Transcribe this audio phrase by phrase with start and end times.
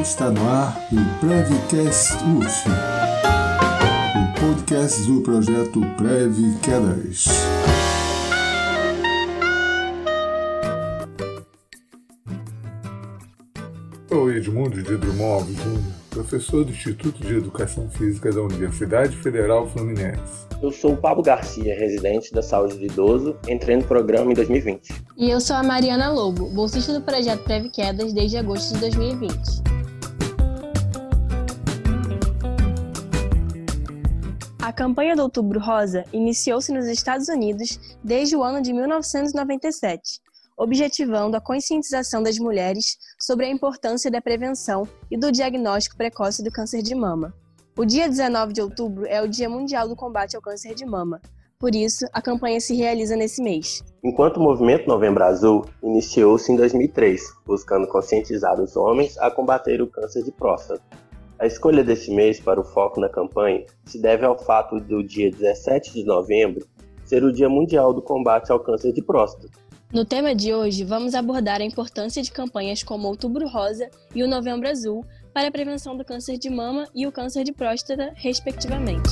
[0.00, 2.68] Está no ar o Prevcast UF,
[4.16, 7.26] o podcast do projeto Prev Quedas.
[14.08, 20.46] Sou Edmundo de Drummond Júnior, professor do Instituto de Educação Física da Universidade Federal Fluminense.
[20.62, 24.94] Eu sou o Pablo Garcia, residente da Saúde do Idoso, entrei no programa em 2020.
[25.18, 29.79] E eu sou a Mariana Lobo, bolsista do projeto Preve Quedas desde agosto de 2020.
[34.70, 40.20] A campanha do Outubro Rosa iniciou-se nos Estados Unidos desde o ano de 1997,
[40.56, 46.52] objetivando a conscientização das mulheres sobre a importância da prevenção e do diagnóstico precoce do
[46.52, 47.34] câncer de mama.
[47.76, 51.20] O dia 19 de outubro é o Dia Mundial do Combate ao Câncer de Mama.
[51.58, 53.82] Por isso, a campanha se realiza nesse mês.
[54.04, 59.88] Enquanto o movimento Novembro Azul iniciou-se em 2003, buscando conscientizar os homens a combater o
[59.88, 60.99] câncer de próstata.
[61.40, 65.30] A escolha desse mês para o foco na campanha se deve ao fato do dia
[65.30, 66.68] 17 de novembro
[67.02, 69.48] ser o Dia Mundial do Combate ao Câncer de Próstata.
[69.90, 74.28] No tema de hoje, vamos abordar a importância de campanhas como Outubro Rosa e o
[74.28, 79.08] Novembro Azul para a prevenção do câncer de mama e o câncer de próstata, respectivamente.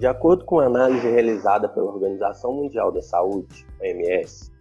[0.00, 4.55] De acordo com a análise realizada pela Organização Mundial da Saúde, OMS,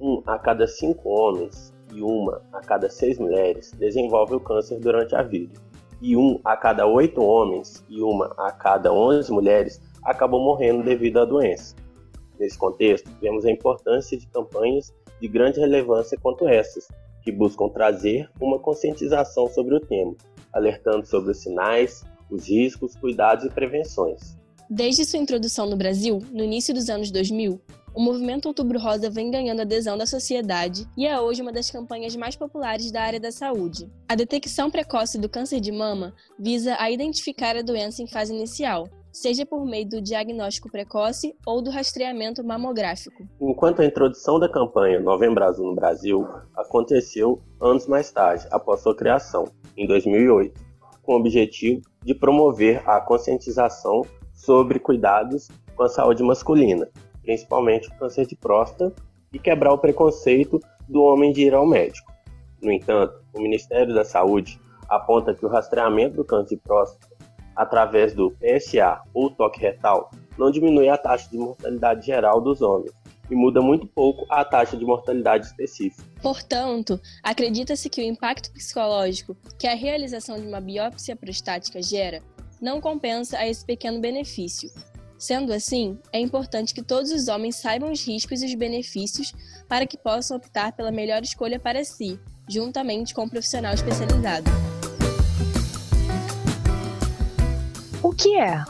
[0.00, 5.14] um a cada cinco homens e uma a cada seis mulheres desenvolve o câncer durante
[5.14, 5.54] a vida,
[6.00, 11.18] e um a cada oito homens e uma a cada onze mulheres acabam morrendo devido
[11.18, 11.74] à doença.
[12.38, 16.86] Nesse contexto, vemos a importância de campanhas de grande relevância quanto essas,
[17.22, 20.14] que buscam trazer uma conscientização sobre o tema,
[20.52, 24.38] alertando sobre os sinais, os riscos, cuidados e prevenções.
[24.70, 27.60] Desde sua introdução no Brasil, no início dos anos 2000,
[27.98, 32.14] o movimento Outubro Rosa vem ganhando adesão da sociedade e é hoje uma das campanhas
[32.14, 33.90] mais populares da área da saúde.
[34.08, 38.88] A detecção precoce do câncer de mama visa a identificar a doença em fase inicial,
[39.10, 43.26] seja por meio do diagnóstico precoce ou do rastreamento mamográfico.
[43.40, 46.24] Enquanto a introdução da campanha Novembro Azul no Brasil
[46.56, 50.54] aconteceu anos mais tarde, após sua criação, em 2008,
[51.02, 56.88] com o objetivo de promover a conscientização sobre cuidados com a saúde masculina,
[57.28, 58.90] principalmente o câncer de próstata,
[59.30, 60.58] e quebrar o preconceito
[60.88, 62.10] do homem de ir ao médico.
[62.62, 64.58] No entanto, o Ministério da Saúde
[64.88, 67.14] aponta que o rastreamento do câncer de próstata
[67.54, 72.92] através do PSA ou toque retal não diminui a taxa de mortalidade geral dos homens
[73.30, 76.02] e muda muito pouco a taxa de mortalidade específica.
[76.22, 82.22] Portanto, acredita-se que o impacto psicológico que a realização de uma biópsia prostática gera
[82.58, 84.70] não compensa esse pequeno benefício.
[85.18, 89.32] Sendo assim, é importante que todos os homens saibam os riscos e os benefícios
[89.68, 94.48] para que possam optar pela melhor escolha para si, juntamente com um profissional especializado.
[98.00, 98.62] O que é?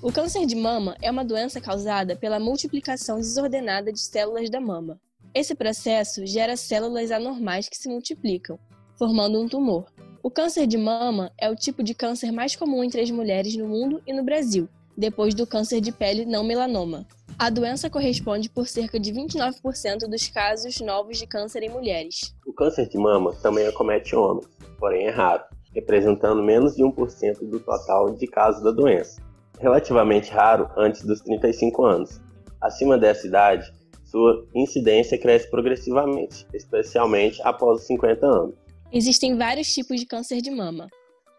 [0.00, 5.00] O câncer de mama é uma doença causada pela multiplicação desordenada de células da mama.
[5.34, 8.56] Esse processo gera células anormais que se multiplicam,
[8.96, 9.86] formando um tumor.
[10.24, 13.68] O câncer de mama é o tipo de câncer mais comum entre as mulheres no
[13.68, 17.06] mundo e no Brasil, depois do câncer de pele não melanoma.
[17.38, 22.34] A doença corresponde por cerca de 29% dos casos novos de câncer em mulheres.
[22.46, 24.48] O câncer de mama também acomete homens,
[24.78, 29.20] porém é raro representando menos de 1% do total de casos da doença,
[29.60, 32.18] relativamente raro antes dos 35 anos.
[32.62, 33.70] Acima dessa idade,
[34.06, 38.63] sua incidência cresce progressivamente, especialmente após os 50 anos.
[38.96, 40.86] Existem vários tipos de câncer de mama.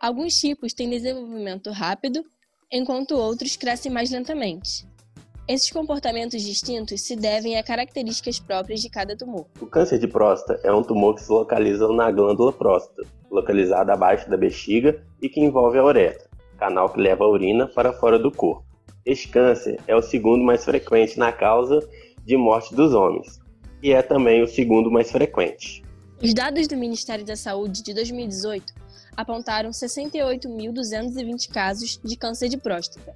[0.02, 2.22] Alguns tipos têm desenvolvimento rápido,
[2.70, 4.86] enquanto outros crescem mais lentamente.
[5.48, 9.46] Esses comportamentos distintos se devem a características próprias de cada tumor.
[9.62, 14.30] O câncer de próstata é um tumor que se localiza na glândula próstata, localizada abaixo
[14.30, 18.34] da bexiga e que envolve a uretra, canal que leva a urina para fora do
[18.34, 18.66] corpo.
[19.06, 21.80] Este câncer é o segundo mais frequente na causa
[22.26, 23.40] de morte dos homens
[23.82, 25.85] e é também o segundo mais frequente.
[26.26, 28.74] Os dados do Ministério da Saúde de 2018
[29.16, 33.14] apontaram 68.220 casos de câncer de próstata,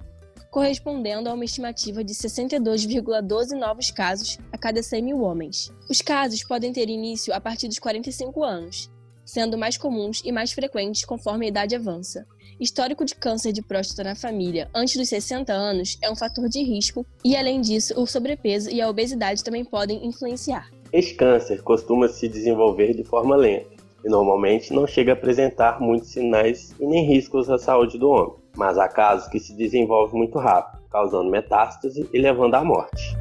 [0.48, 5.72] correspondendo a uma estimativa de 62,12 novos casos a cada 100 mil homens.
[5.88, 8.88] Os casos podem ter início a partir dos 45 anos,
[9.24, 12.24] sendo mais comuns e mais frequentes conforme a idade avança.
[12.60, 16.62] Histórico de câncer de próstata na família antes dos 60 anos é um fator de
[16.62, 20.70] risco e, além disso, o sobrepeso e a obesidade também podem influenciar.
[20.92, 23.70] Este câncer costuma se desenvolver de forma lenta
[24.04, 28.40] e normalmente não chega a apresentar muitos sinais e nem riscos à saúde do homem
[28.56, 33.16] mas há casos que se desenvolvem muito rápido, causando metástase e levando à morte.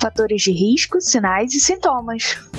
[0.00, 2.53] Fatores de risco, sinais e sintomas.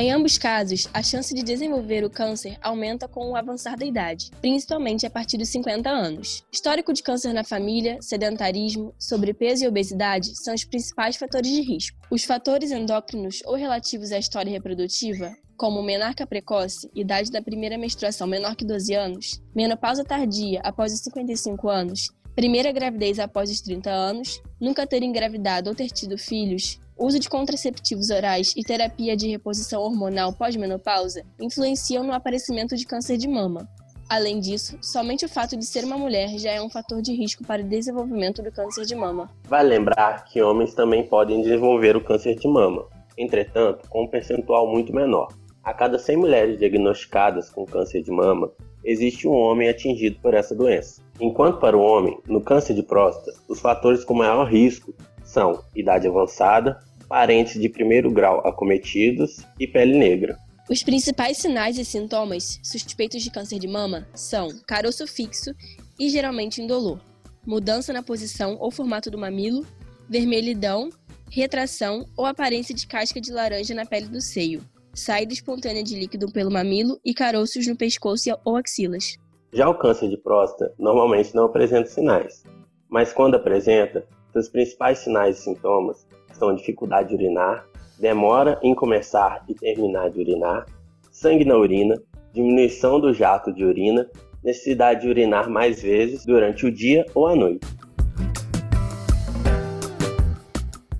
[0.00, 4.30] Em ambos casos, a chance de desenvolver o câncer aumenta com o avançar da idade,
[4.40, 6.42] principalmente a partir dos 50 anos.
[6.50, 11.98] Histórico de câncer na família, sedentarismo, sobrepeso e obesidade são os principais fatores de risco.
[12.10, 18.26] Os fatores endócrinos ou relativos à história reprodutiva, como menarca precoce, idade da primeira menstruação
[18.26, 23.90] menor que 12 anos, menopausa tardia após os 55 anos, primeira gravidez após os 30
[23.90, 29.26] anos, nunca ter engravidado ou ter tido filhos, uso de contraceptivos orais e terapia de
[29.26, 33.66] reposição hormonal pós-menopausa influenciam no aparecimento de câncer de mama.
[34.06, 37.42] Além disso, somente o fato de ser uma mulher já é um fator de risco
[37.42, 39.30] para o desenvolvimento do câncer de mama.
[39.44, 42.84] Vale lembrar que homens também podem desenvolver o câncer de mama,
[43.16, 45.32] entretanto, com um percentual muito menor.
[45.64, 48.50] A cada 100 mulheres diagnosticadas com câncer de mama,
[48.84, 51.00] existe um homem atingido por essa doença.
[51.18, 54.92] Enquanto para o homem, no câncer de próstata, os fatores com maior risco
[55.22, 60.38] são idade avançada, parentes de primeiro grau acometidos e pele negra.
[60.70, 65.50] Os principais sinais e sintomas suspeitos de câncer de mama são caroço fixo
[65.98, 67.00] e geralmente indolor,
[67.44, 69.66] mudança na posição ou formato do mamilo,
[70.08, 70.88] vermelhidão,
[71.28, 74.62] retração ou aparência de casca de laranja na pele do seio,
[74.94, 79.16] saída espontânea de líquido pelo mamilo e caroços no pescoço ou axilas.
[79.52, 82.44] Já o câncer de próstata normalmente não apresenta sinais,
[82.88, 86.06] mas quando apresenta, seus principais sinais e sintomas
[86.54, 87.66] dificuldade de urinar,
[87.98, 90.64] demora em começar e terminar de urinar,
[91.12, 92.00] sangue na urina,
[92.32, 94.08] diminuição do jato de urina,
[94.42, 97.66] necessidade de urinar mais vezes durante o dia ou a noite.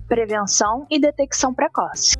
[0.07, 2.15] Prevenção e detecção precoce.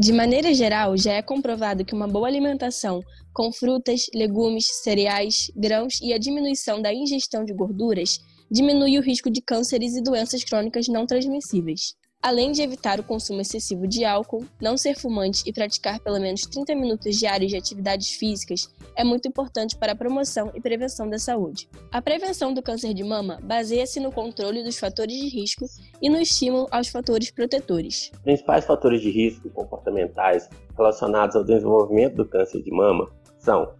[0.00, 3.02] De maneira geral, já é comprovado que uma boa alimentação
[3.34, 8.18] com frutas, legumes, cereais, grãos e a diminuição da ingestão de gorduras
[8.50, 11.94] diminui o risco de cânceres e doenças crônicas não transmissíveis.
[12.22, 16.42] Além de evitar o consumo excessivo de álcool, não ser fumante e praticar pelo menos
[16.42, 21.18] 30 minutos diários de atividades físicas é muito importante para a promoção e prevenção da
[21.18, 21.66] saúde.
[21.90, 25.64] A prevenção do câncer de mama baseia-se no controle dos fatores de risco
[26.02, 28.12] e no estímulo aos fatores protetores.
[28.22, 30.46] Principais fatores de risco comportamentais
[30.76, 33.72] relacionados ao desenvolvimento do câncer de mama são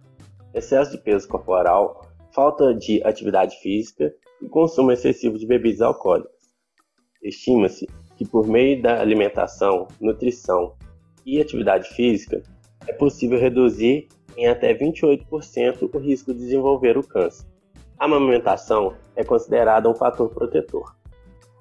[0.51, 4.11] excesso de peso corporal, falta de atividade física
[4.41, 6.41] e consumo excessivo de bebidas alcoólicas.
[7.21, 7.87] Estima-se
[8.21, 10.75] que por meio da alimentação, nutrição
[11.25, 12.43] e atividade física
[12.85, 17.47] é possível reduzir em até 28% o risco de desenvolver o câncer.
[17.97, 20.95] A amamentação é considerada um fator protetor.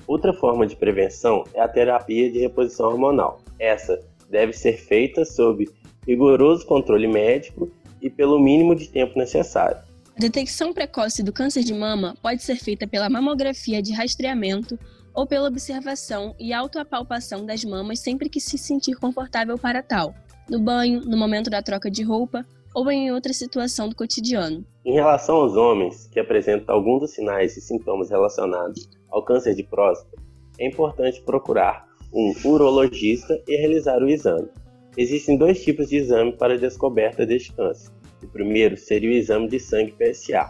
[0.06, 3.40] Outra forma de prevenção é a terapia de reposição hormonal.
[3.58, 3.98] Essa
[4.28, 5.66] deve ser feita sob
[6.06, 7.70] rigoroso controle médico
[8.02, 9.78] e pelo mínimo de tempo necessário.
[10.14, 14.78] A detecção precoce do câncer de mama pode ser feita pela mamografia de rastreamento
[15.20, 20.14] ou pela observação e autoapalpação das mamas sempre que se sentir confortável para tal,
[20.48, 22.42] no banho, no momento da troca de roupa
[22.74, 24.64] ou em outra situação do cotidiano.
[24.82, 29.62] Em relação aos homens que apresentam alguns dos sinais e sintomas relacionados ao câncer de
[29.62, 30.16] próstata,
[30.58, 34.48] é importante procurar um urologista e realizar o exame.
[34.96, 37.92] Existem dois tipos de exame para a descoberta deste câncer.
[38.22, 40.48] O primeiro seria o exame de sangue PSA,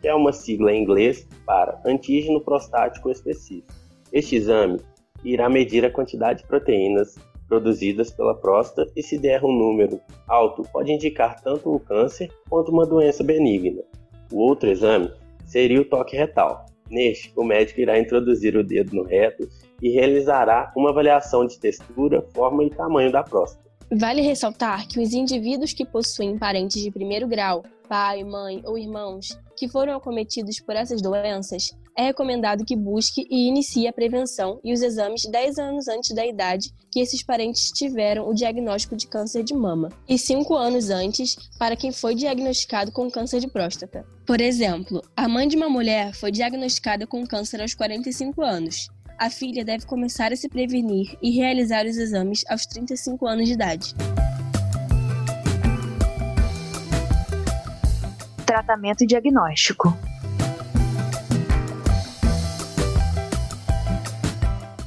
[0.00, 3.77] que é uma sigla em inglês para antígeno prostático específico.
[4.12, 4.80] Este exame
[5.24, 7.16] irá medir a quantidade de proteínas
[7.48, 12.70] produzidas pela próstata e se der um número alto, pode indicar tanto o câncer quanto
[12.70, 13.82] uma doença benigna.
[14.30, 15.10] O outro exame
[15.46, 16.66] seria o toque retal.
[16.90, 19.48] Neste, o médico irá introduzir o dedo no reto
[19.82, 23.68] e realizará uma avaliação de textura, forma e tamanho da próstata.
[23.90, 29.38] Vale ressaltar que os indivíduos que possuem parentes de primeiro grau, pai, mãe ou irmãos,
[29.56, 34.72] que foram acometidos por essas doenças, é recomendado que busque e inicie a prevenção e
[34.72, 39.42] os exames 10 anos antes da idade que esses parentes tiveram o diagnóstico de câncer
[39.42, 44.06] de mama, e 5 anos antes para quem foi diagnosticado com câncer de próstata.
[44.24, 48.88] Por exemplo, a mãe de uma mulher foi diagnosticada com câncer aos 45 anos.
[49.18, 53.54] A filha deve começar a se prevenir e realizar os exames aos 35 anos de
[53.54, 53.94] idade.
[58.46, 59.98] Tratamento e diagnóstico.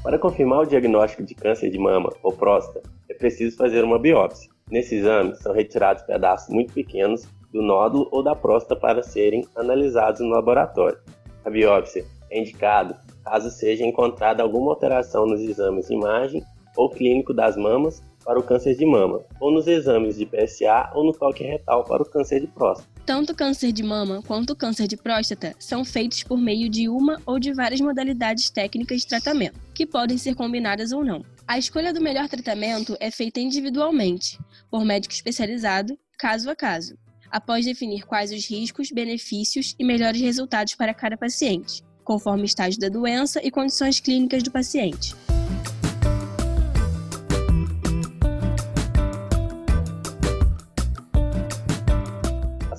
[0.03, 4.49] Para confirmar o diagnóstico de câncer de mama ou próstata, é preciso fazer uma biópsia.
[4.69, 10.19] Nesse exame, são retirados pedaços muito pequenos do nódulo ou da próstata para serem analisados
[10.21, 10.97] no laboratório.
[11.45, 16.43] A biópsia é indicada caso seja encontrada alguma alteração nos exames de imagem
[16.75, 21.03] ou clínico das mamas para o câncer de mama, ou nos exames de PSA ou
[21.03, 22.89] no toque retal para o câncer de próstata.
[23.05, 27.39] Tanto câncer de mama quanto câncer de próstata são feitos por meio de uma ou
[27.39, 31.25] de várias modalidades técnicas de tratamento, que podem ser combinadas ou não.
[31.47, 34.39] A escolha do melhor tratamento é feita individualmente,
[34.69, 36.95] por médico especializado, caso a caso,
[37.29, 42.79] após definir quais os riscos, benefícios e melhores resultados para cada paciente, conforme o estágio
[42.79, 45.15] da doença e condições clínicas do paciente.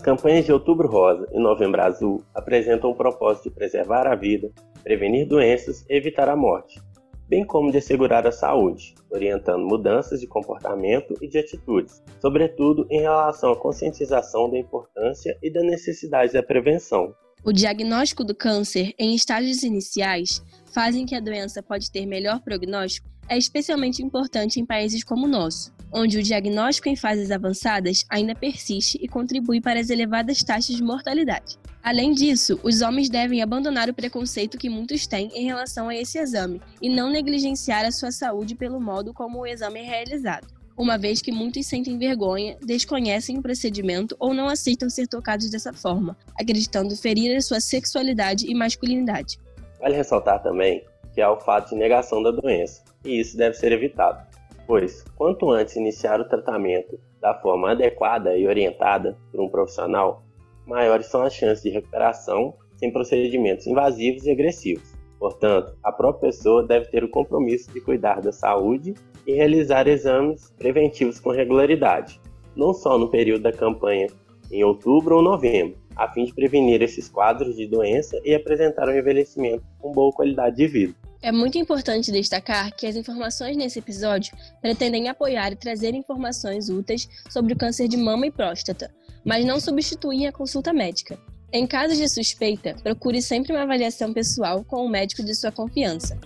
[0.03, 4.51] As campanhas de Outubro Rosa e Novembro Azul apresentam o propósito de preservar a vida,
[4.83, 6.83] prevenir doenças e evitar a morte,
[7.29, 13.01] bem como de assegurar a saúde, orientando mudanças de comportamento e de atitudes, sobretudo em
[13.01, 17.15] relação à conscientização da importância e da necessidade da prevenção.
[17.45, 20.43] O diagnóstico do câncer em estágios iniciais
[20.73, 25.29] fazem que a doença pode ter melhor prognóstico é especialmente importante em países como o
[25.29, 30.77] nosso, onde o diagnóstico em fases avançadas ainda persiste e contribui para as elevadas taxas
[30.77, 31.59] de mortalidade.
[31.83, 36.19] Além disso, os homens devem abandonar o preconceito que muitos têm em relação a esse
[36.19, 40.97] exame e não negligenciar a sua saúde pelo modo como o exame é realizado, uma
[40.97, 46.17] vez que muitos sentem vergonha, desconhecem o procedimento ou não aceitam ser tocados dessa forma,
[46.39, 49.39] acreditando ferir a sua sexualidade e masculinidade.
[49.83, 53.73] Vale ressaltar também que há o fato de negação da doença, e isso deve ser
[53.73, 54.33] evitado
[54.73, 60.23] pois quanto antes iniciar o tratamento da forma adequada e orientada por um profissional,
[60.67, 64.95] maiores são as chances de recuperação sem procedimentos invasivos e agressivos.
[65.19, 68.95] Portanto, a própria pessoa deve ter o compromisso de cuidar da saúde
[69.27, 72.21] e realizar exames preventivos com regularidade,
[72.57, 74.09] não só no período da campanha
[74.51, 78.97] em outubro ou novembro, a fim de prevenir esses quadros de doença e apresentar um
[78.97, 80.95] envelhecimento com boa qualidade de vida.
[81.23, 87.09] É muito importante destacar que as informações nesse episódio pretendem apoiar e trazer informações úteis
[87.31, 88.93] sobre o câncer de mama e próstata,
[89.25, 91.17] mas não substituem a consulta médica.
[91.53, 96.19] Em casos de suspeita, procure sempre uma avaliação pessoal com o médico de sua confiança.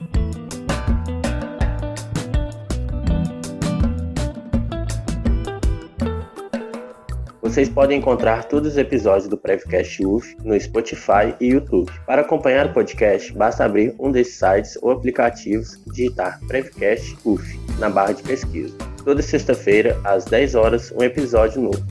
[7.56, 11.90] Vocês podem encontrar todos os episódios do Prevcast UF no Spotify e YouTube.
[12.06, 17.58] Para acompanhar o podcast, basta abrir um desses sites ou aplicativos e digitar Prevcast UF
[17.78, 18.76] na barra de pesquisa.
[19.02, 21.82] Toda sexta-feira, às 10 horas, um episódio novo.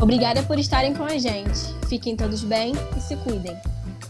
[0.00, 1.60] Obrigada por estarem com a gente.
[1.88, 3.56] Fiquem todos bem e se cuidem.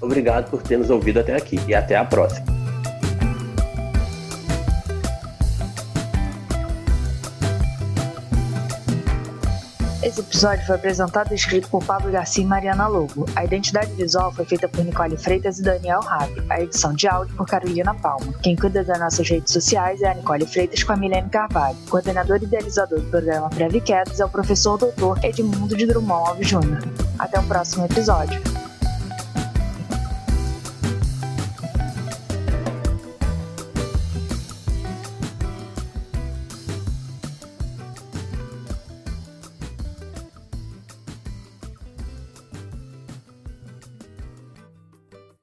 [0.00, 2.53] Obrigado por ter nos ouvido até aqui e até a próxima.
[10.14, 13.26] Esse episódio foi apresentado e escrito por Pablo Garcia e Mariana Lobo.
[13.35, 16.40] A identidade visual foi feita por Nicole Freitas e Daniel Rabi.
[16.49, 18.33] A edição de áudio por Carolina Palma.
[18.40, 21.76] Quem cuida das nossas redes sociais é a Nicole Freitas com a Milene Carvalho.
[21.90, 26.47] Coordenador e idealizador do programa Preve Quedas é o professor doutor Edmundo de Drummond Alves
[26.47, 26.85] Júnior.
[27.18, 28.53] Até o próximo episódio.